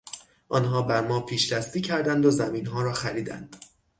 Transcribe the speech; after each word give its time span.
آنها 0.49 0.81
بر 0.81 1.07
ما 1.07 1.19
پیشدستی 1.21 1.81
کردند 1.81 2.25
و 2.25 2.31
زمینها 2.31 2.81
را 2.81 2.93
خریدند. 2.93 3.55